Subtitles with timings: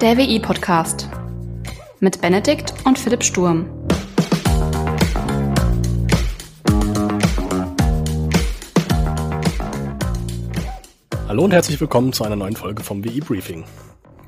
[0.00, 1.10] Der WI-Podcast
[1.98, 3.68] mit Benedikt und Philipp Sturm.
[11.28, 13.66] Hallo und herzlich willkommen zu einer neuen Folge vom WI-Briefing.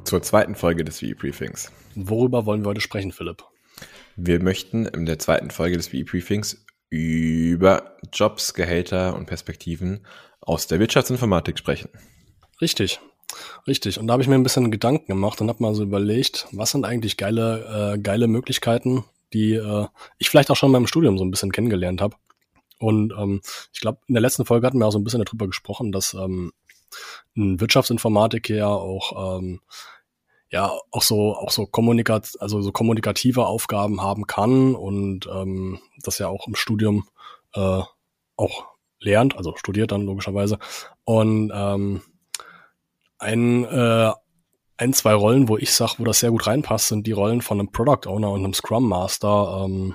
[0.04, 1.72] Zur zweiten Folge des WI-Briefings.
[1.94, 3.42] Worüber wollen wir heute sprechen, Philipp?
[4.14, 10.06] Wir möchten in der zweiten Folge des WI-Briefings über Jobs, Gehälter und Perspektiven
[10.42, 11.88] aus der Wirtschaftsinformatik sprechen.
[12.60, 13.00] Richtig.
[13.66, 13.98] Richtig.
[13.98, 16.70] Und da habe ich mir ein bisschen Gedanken gemacht und habe mal so überlegt, was
[16.70, 19.86] sind eigentlich geile, äh, geile Möglichkeiten, die äh,
[20.18, 22.16] ich vielleicht auch schon in meinem Studium so ein bisschen kennengelernt habe.
[22.78, 23.40] Und ähm,
[23.72, 26.14] ich glaube, in der letzten Folge hatten wir auch so ein bisschen darüber gesprochen, dass
[26.14, 26.52] ähm,
[27.36, 29.60] ein Wirtschaftsinformatiker ja auch ähm,
[30.50, 36.18] ja auch so auch so kommunikat also so kommunikative Aufgaben haben kann und ähm, das
[36.18, 37.08] ja auch im Studium
[37.54, 37.80] äh,
[38.36, 38.66] auch
[39.00, 40.58] lernt, also studiert dann logischerweise.
[41.04, 42.02] Und ähm,
[43.22, 44.12] ein, äh,
[44.76, 47.58] ein, zwei Rollen, wo ich sage, wo das sehr gut reinpasst, sind die Rollen von
[47.58, 49.94] einem Product Owner und einem Scrum Master ähm,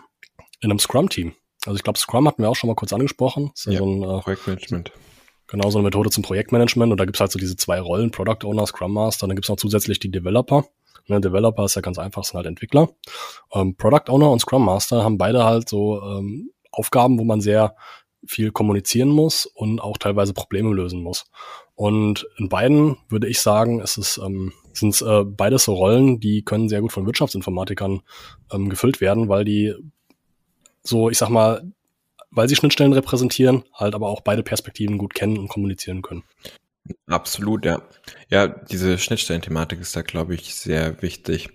[0.61, 1.33] in einem Scrum-Team.
[1.65, 3.51] Also ich glaube, Scrum hatten wir auch schon mal kurz angesprochen.
[3.53, 4.91] Das ist ja, so ein äh, Projektmanagement.
[5.47, 6.91] Genau, so eine Methode zum Projektmanagement.
[6.91, 9.25] Und da gibt's halt so diese zwei Rollen, Product Owner, Scrum Master.
[9.25, 10.65] Und dann gibt's noch zusätzlich die Developer.
[11.07, 12.89] Ne, Developer ist ja ganz einfach, sind halt Entwickler.
[13.53, 17.75] Ähm, Product Owner und Scrum Master haben beide halt so ähm, Aufgaben, wo man sehr
[18.25, 21.25] viel kommunizieren muss und auch teilweise Probleme lösen muss.
[21.77, 26.41] Und in beiden würde ich sagen, es ist, ähm, sind äh, beides so Rollen, die
[26.41, 28.01] können sehr gut von Wirtschaftsinformatikern
[28.51, 29.75] ähm, gefüllt werden, weil die
[30.81, 31.71] so, ich sag mal,
[32.31, 36.23] weil sie Schnittstellen repräsentieren, halt aber auch beide Perspektiven gut kennen und kommunizieren können.
[37.05, 37.83] Absolut, ja.
[38.29, 41.49] Ja, diese Schnittstellenthematik ist da, glaube ich, sehr wichtig.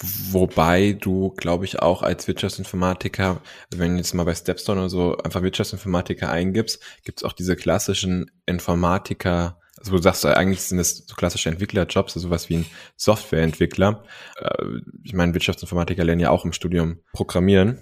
[0.00, 5.16] Wobei du, glaube ich, auch als Wirtschaftsinformatiker, wenn du jetzt mal bei Stepstone oder so
[5.18, 11.04] einfach Wirtschaftsinformatiker eingibst, gibt es auch diese klassischen Informatiker, also du sagst, eigentlich sind das
[11.06, 14.02] so klassische Entwicklerjobs, also sowas wie ein Softwareentwickler.
[14.40, 14.64] Äh,
[15.04, 17.78] ich meine, Wirtschaftsinformatiker lernen ja auch im Studium Programmieren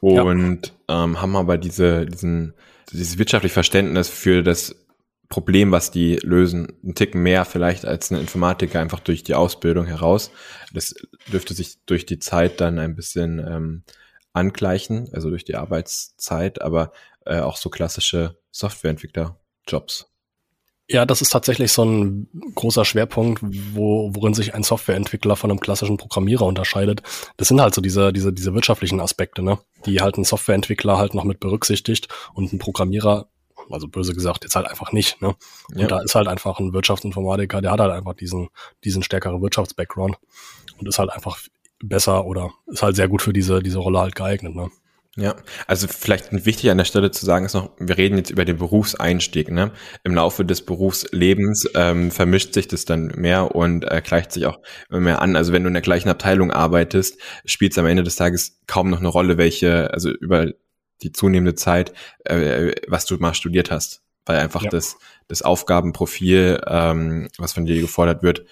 [0.00, 1.04] und ja.
[1.04, 2.54] ähm, haben aber diese, diesen,
[2.90, 4.83] dieses wirtschaftliche Verständnis für das
[5.28, 9.86] Problem, was die lösen, ein Ticken mehr vielleicht als ein Informatiker einfach durch die Ausbildung
[9.86, 10.30] heraus.
[10.72, 10.94] Das
[11.32, 13.82] dürfte sich durch die Zeit dann ein bisschen ähm,
[14.32, 16.92] angleichen, also durch die Arbeitszeit, aber
[17.24, 20.10] äh, auch so klassische Softwareentwickler-Jobs.
[20.86, 25.60] Ja, das ist tatsächlich so ein großer Schwerpunkt, wo, worin sich ein Softwareentwickler von einem
[25.60, 27.02] klassischen Programmierer unterscheidet.
[27.38, 29.58] Das sind halt so diese, diese, diese wirtschaftlichen Aspekte, ne?
[29.86, 33.30] die halt ein Softwareentwickler halt noch mit berücksichtigt und ein Programmierer
[33.70, 35.20] also böse gesagt, jetzt halt einfach nicht.
[35.22, 35.34] Ne?
[35.72, 35.86] Und ja.
[35.86, 38.48] da ist halt einfach ein Wirtschaftsinformatiker, der hat halt einfach diesen,
[38.84, 40.16] diesen stärkeren Wirtschaftsbackground
[40.78, 41.38] und ist halt einfach
[41.82, 44.54] besser oder ist halt sehr gut für diese, diese Rolle halt geeignet.
[44.54, 44.70] Ne?
[45.16, 45.36] Ja,
[45.68, 48.56] also vielleicht wichtig an der Stelle zu sagen ist noch, wir reden jetzt über den
[48.56, 49.48] Berufseinstieg.
[49.48, 49.70] Ne?
[50.02, 54.58] Im Laufe des Berufslebens ähm, vermischt sich das dann mehr und äh, gleicht sich auch
[54.90, 55.36] immer mehr an.
[55.36, 58.90] Also wenn du in der gleichen Abteilung arbeitest, spielt es am Ende des Tages kaum
[58.90, 60.48] noch eine Rolle, welche, also über
[61.04, 61.92] die zunehmende Zeit,
[62.24, 64.70] äh, was du mal studiert hast, weil einfach ja.
[64.70, 64.96] das,
[65.28, 68.44] das Aufgabenprofil, ähm, was von dir gefordert wird,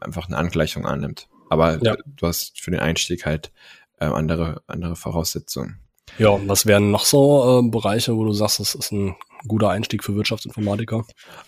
[0.00, 1.28] einfach eine Angleichung annimmt.
[1.48, 1.96] Aber ja.
[2.04, 3.52] du hast für den Einstieg halt
[3.98, 5.80] äh, andere, andere Voraussetzungen.
[6.18, 9.70] Ja, und was wären noch so äh, Bereiche, wo du sagst, das ist ein guter
[9.70, 11.04] Einstieg für Wirtschaftsinformatiker?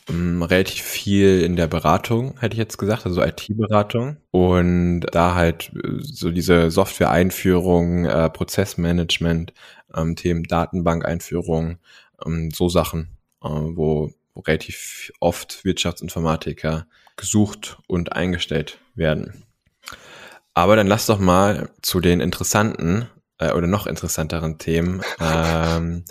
[0.09, 4.17] Um, ähm, relativ viel in der Beratung, hätte ich jetzt gesagt, also IT-Beratung.
[4.31, 9.53] Und da halt äh, so diese Software-Einführung, äh, Prozessmanagement,
[9.95, 11.79] ähm, Themen Datenbankeinführung,
[12.25, 16.87] ähm, so Sachen, äh, wo, wo relativ oft Wirtschaftsinformatiker
[17.17, 19.45] gesucht und eingestellt werden.
[20.55, 23.09] Aber dann lass doch mal zu den interessanten
[23.39, 26.05] äh, oder noch interessanteren Themen ähm,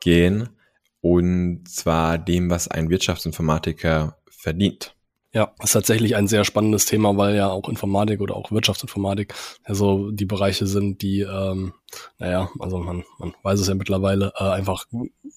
[0.00, 0.48] gehen.
[1.00, 4.95] Und zwar dem, was ein Wirtschaftsinformatiker verdient.
[5.36, 10.10] Ja, ist tatsächlich ein sehr spannendes Thema, weil ja auch Informatik oder auch Wirtschaftsinformatik also
[10.10, 11.74] die Bereiche sind, die, ähm,
[12.18, 14.86] naja, also man, man weiß es ja mittlerweile, äh, einfach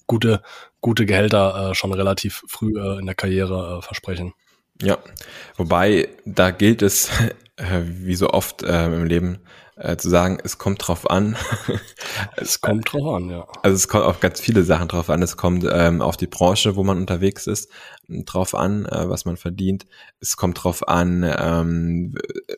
[0.06, 0.40] gute,
[0.80, 4.32] gute Gehälter äh, schon relativ früh äh, in der Karriere äh, versprechen.
[4.80, 4.96] Ja,
[5.58, 7.10] wobei da gilt es,
[7.56, 9.40] äh, wie so oft äh, im Leben,
[9.80, 11.36] äh, zu sagen, es kommt drauf an.
[12.36, 13.46] es kommt drauf an, ja.
[13.62, 15.22] Also es kommt auf ganz viele Sachen drauf an.
[15.22, 17.70] Es kommt ähm, auf die Branche, wo man unterwegs ist,
[18.08, 19.86] drauf an, äh, was man verdient.
[20.20, 22.14] Es kommt drauf an, ähm,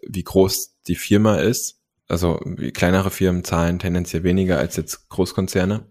[0.06, 1.78] wie groß die Firma ist.
[2.08, 2.40] Also
[2.74, 5.86] kleinere Firmen zahlen tendenziell weniger als jetzt Großkonzerne.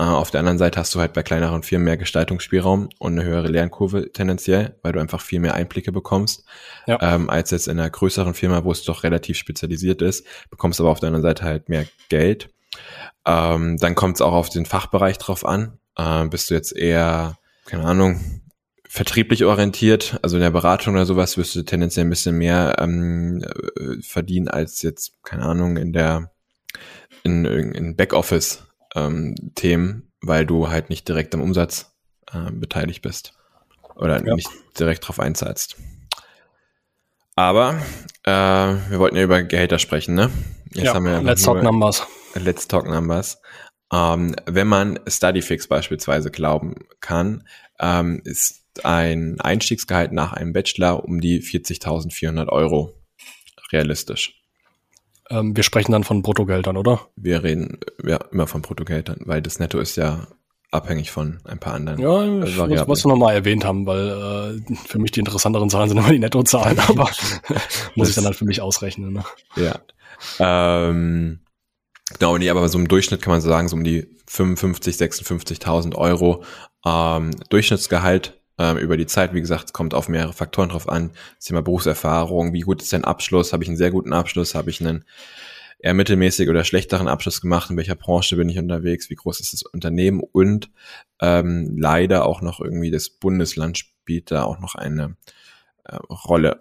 [0.00, 3.28] Äh, auf der anderen Seite hast du halt bei kleineren Firmen mehr Gestaltungsspielraum und eine
[3.28, 6.44] höhere Lernkurve tendenziell, weil du einfach viel mehr Einblicke bekommst,
[6.86, 6.98] ja.
[7.02, 10.88] ähm, als jetzt in einer größeren Firma, wo es doch relativ spezialisiert ist, bekommst aber
[10.88, 12.48] auf der anderen Seite halt mehr Geld.
[13.26, 15.78] Ähm, dann kommt es auch auf den Fachbereich drauf an.
[15.96, 17.36] Äh, bist du jetzt eher,
[17.66, 18.40] keine Ahnung,
[18.88, 23.44] vertrieblich orientiert, also in der Beratung oder sowas, wirst du tendenziell ein bisschen mehr ähm,
[23.44, 26.30] äh, verdienen als jetzt, keine Ahnung, in der
[27.22, 29.34] in, in Backoffice-Themen, ähm,
[30.22, 31.92] weil du halt nicht direkt am Umsatz
[32.32, 33.34] äh, beteiligt bist
[33.96, 34.34] oder ja.
[34.34, 34.48] nicht
[34.78, 35.76] direkt drauf einzahlst.
[37.36, 37.80] Aber
[38.24, 40.30] äh, wir wollten ja über Gehälter sprechen, ne?
[40.72, 42.06] Jetzt ja, haben wir let's talk numbers.
[42.34, 43.40] Let's talk numbers.
[43.92, 47.44] Ähm, wenn man Studyfix beispielsweise glauben kann,
[47.80, 52.94] ähm, ist ein Einstiegsgehalt nach einem Bachelor um die 40.400 Euro
[53.72, 54.39] realistisch.
[55.30, 57.00] Ähm, wir sprechen dann von Bruttogehältern, oder?
[57.16, 60.26] Wir reden ja immer von Bruttogehältern, weil das Netto ist ja
[60.72, 62.00] abhängig von ein paar anderen.
[62.00, 65.88] Ja, ich muss, was wir nochmal erwähnt haben, weil äh, für mich die interessanteren Zahlen
[65.88, 67.08] sind immer die Nettozahlen, aber
[67.94, 69.12] muss ich dann halt für mich ausrechnen.
[69.12, 69.24] Ne?
[69.56, 69.78] Ja.
[70.38, 71.40] Ähm,
[72.18, 75.94] genau, nee, aber so im Durchschnitt kann man so sagen, so um die 55, 56.000
[75.96, 76.44] Euro
[76.84, 79.32] ähm, Durchschnittsgehalt ähm, über die Zeit.
[79.32, 81.12] Wie gesagt, es kommt auf mehrere Faktoren drauf an.
[81.36, 83.52] Das Thema Berufserfahrung, wie gut ist dein Abschluss?
[83.52, 84.54] Habe ich einen sehr guten Abschluss?
[84.54, 85.04] Habe ich einen
[85.78, 87.70] eher mittelmäßig oder schlechteren Abschluss gemacht?
[87.70, 89.08] In welcher Branche bin ich unterwegs?
[89.08, 90.20] Wie groß ist das Unternehmen?
[90.20, 90.70] Und
[91.22, 95.16] ähm, leider auch noch irgendwie das Bundesland spielt da auch noch eine
[95.84, 96.60] äh, Rolle.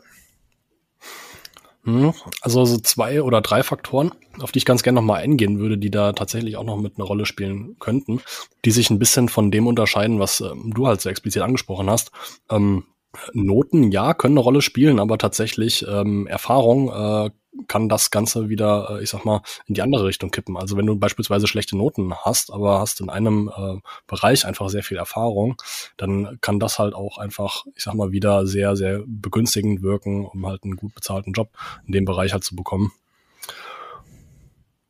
[1.83, 4.11] Hm, also so zwei oder drei Faktoren,
[4.41, 7.07] auf die ich ganz gerne nochmal eingehen würde, die da tatsächlich auch noch mit einer
[7.07, 8.21] Rolle spielen könnten,
[8.65, 12.11] die sich ein bisschen von dem unterscheiden, was ähm, du halt so explizit angesprochen hast.
[12.49, 12.83] Ähm,
[13.33, 17.31] Noten, ja, können eine Rolle spielen, aber tatsächlich ähm, Erfahrung äh,
[17.69, 20.57] kann das Ganze wieder, äh, ich sag mal, in die andere Richtung kippen.
[20.57, 23.77] Also wenn du beispielsweise schlechte Noten hast, aber hast in einem äh,
[24.07, 25.55] Bereich einfach sehr viel Erfahrung,
[25.95, 30.45] dann kann das halt auch einfach, ich sag mal, wieder sehr, sehr begünstigend wirken, um
[30.45, 31.51] halt einen gut bezahlten Job
[31.85, 32.91] in dem Bereich halt zu bekommen.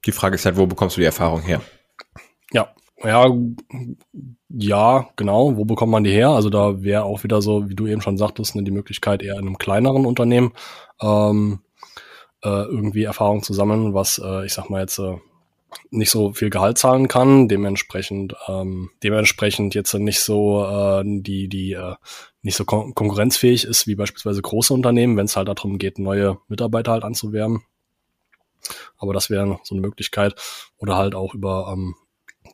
[0.05, 1.61] Die Frage ist halt, wo bekommst du die Erfahrung her?
[2.51, 2.73] Ja,
[3.03, 3.27] ja,
[4.49, 5.57] ja, genau.
[5.57, 6.29] Wo bekommt man die her?
[6.29, 9.35] Also da wäre auch wieder so, wie du eben schon sagtest, ne, die Möglichkeit eher
[9.35, 10.53] in einem kleineren Unternehmen
[11.01, 11.59] ähm,
[12.43, 15.17] äh, irgendwie Erfahrung zu sammeln, was äh, ich sag mal jetzt äh,
[15.91, 21.73] nicht so viel Gehalt zahlen kann, dementsprechend ähm, dementsprechend jetzt nicht so äh, die die
[21.73, 21.95] äh,
[22.41, 26.39] nicht so kon konkurrenzfähig ist wie beispielsweise große Unternehmen, wenn es halt darum geht, neue
[26.47, 27.63] Mitarbeiter halt anzuwerben.
[28.97, 30.35] Aber das wäre so eine Möglichkeit
[30.77, 31.95] oder halt auch über ähm,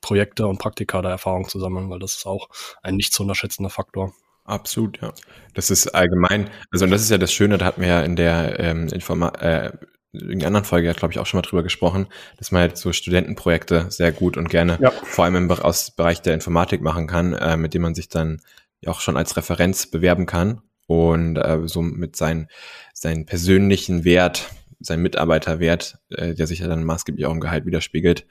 [0.02, 2.50] Projekte und Praktika da Erfahrung zu sammeln, weil das ist auch
[2.84, 4.14] ein nicht zu unterschätzender Faktor.
[4.45, 5.12] Absolut, ja.
[5.53, 8.15] Das ist allgemein, also und das ist ja das Schöne, da hatten wir ja in
[8.15, 9.71] der ähm, Informa äh,
[10.13, 12.07] in der anderen Folge, glaube ich, auch schon mal drüber gesprochen,
[12.38, 14.92] dass man halt so Studentenprojekte sehr gut und gerne, ja.
[14.92, 18.42] vor allem im aus Bereich der Informatik machen kann, äh, mit dem man sich dann
[18.86, 22.47] auch schon als Referenz bewerben kann und äh, so mit seinen,
[22.94, 24.50] seinen persönlichen Wert,
[24.80, 28.25] seinen Mitarbeiterwert, äh, der sich ja dann maßgeblich auch im Gehalt widerspiegelt,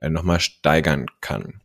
[0.00, 1.60] äh, nochmal steigern kann.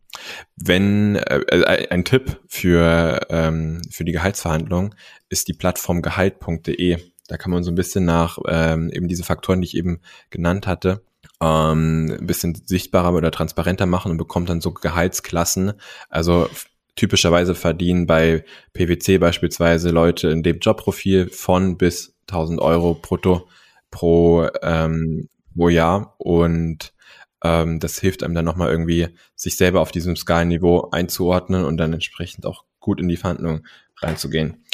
[0.56, 4.96] Wenn äh, äh, ein Tipp für, ähm, für die Gehaltsverhandlung
[5.30, 6.98] ist die Plattform gehalt.de.
[7.28, 10.68] Da kann man so ein bisschen nach ähm, eben diese Faktoren, die ich eben genannt
[10.68, 11.02] hatte,
[11.42, 15.74] ähm, ein bisschen sichtbarer oder transparenter machen und bekommt dann so Gehaltsklassen.
[16.10, 16.50] Also
[16.96, 23.48] typischerweise verdienen bei PwC beispielsweise Leute in dem Jobprofil von bis 1000 Euro brutto
[23.90, 26.94] pro, ähm, pro Jahr und
[27.44, 31.94] ähm, das hilft einem dann nochmal irgendwie, sich selber auf diesem Skalenniveau einzuordnen und dann
[31.94, 33.66] entsprechend auch gut in die Verhandlung
[33.98, 34.66] reinzugehen.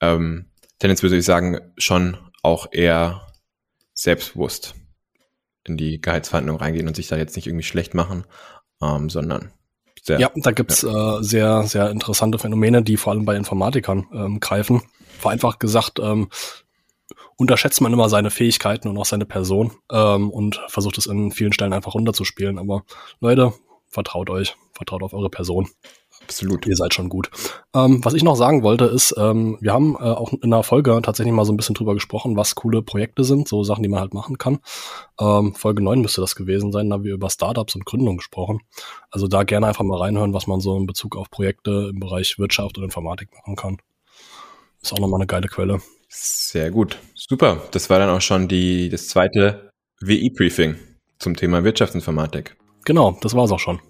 [0.00, 0.46] Ähm,
[0.78, 3.26] tendenziell würde ich sagen, schon auch eher
[3.94, 4.74] selbstbewusst
[5.64, 8.24] in die Gehaltsverhandlung reingehen und sich da jetzt nicht irgendwie schlecht machen,
[8.82, 9.52] ähm, sondern
[10.02, 11.18] sehr, ja, da gibt's ja.
[11.18, 14.82] äh, sehr, sehr interessante Phänomene, die vor allem bei Informatikern ähm, greifen.
[15.18, 16.28] Vereinfacht gesagt, ähm,
[17.38, 21.52] unterschätzt man immer seine Fähigkeiten und auch seine Person ähm, und versucht es in vielen
[21.52, 22.58] Stellen einfach runterzuspielen.
[22.58, 22.82] Aber
[23.20, 23.54] Leute,
[23.88, 25.68] vertraut euch, vertraut auf eure Person.
[26.20, 26.66] Absolut.
[26.66, 27.30] Ihr seid schon gut.
[27.74, 31.00] Ähm, was ich noch sagen wollte, ist, ähm, wir haben äh, auch in der Folge
[31.00, 34.00] tatsächlich mal so ein bisschen drüber gesprochen, was coole Projekte sind, so Sachen, die man
[34.00, 34.58] halt machen kann.
[35.20, 38.60] Ähm, Folge 9 müsste das gewesen sein, da haben wir über Startups und Gründung gesprochen.
[39.10, 42.36] Also da gerne einfach mal reinhören, was man so in Bezug auf Projekte im Bereich
[42.38, 43.78] Wirtschaft und Informatik machen kann.
[44.82, 45.80] Ist auch nochmal eine geile Quelle.
[46.08, 46.98] Sehr gut.
[47.14, 47.62] Super.
[47.72, 50.76] Das war dann auch schon die, das zweite WI-Briefing
[51.18, 52.56] zum Thema Wirtschaftsinformatik.
[52.84, 53.80] Genau, das war's auch schon.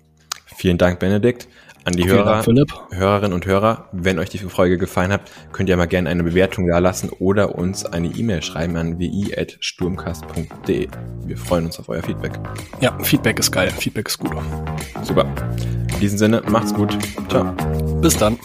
[0.57, 1.49] Vielen Dank, Benedikt.
[1.85, 5.23] An die Hörer, Dank, Hörerinnen und Hörer, wenn euch die Folge gefallen hat,
[5.53, 10.89] könnt ihr mal gerne eine Bewertung da lassen oder uns eine E-Mail schreiben an wi.sturmcast.de.
[11.25, 12.33] Wir freuen uns auf euer Feedback.
[12.81, 13.71] Ja, Feedback ist geil.
[13.71, 14.33] Feedback ist gut.
[15.03, 15.25] Super.
[15.95, 16.99] In diesem Sinne, macht's gut.
[17.29, 17.55] Ciao.
[18.03, 18.39] Bis dann.